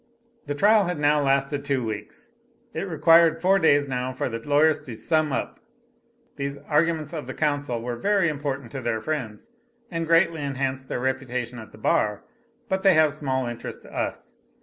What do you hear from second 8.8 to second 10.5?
their friends, and greatly